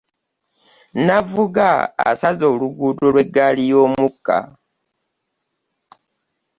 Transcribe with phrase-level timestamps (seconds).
[1.05, 1.67] Navvuga
[2.09, 4.37] asaze oluguudo lwe ggaali yomukka.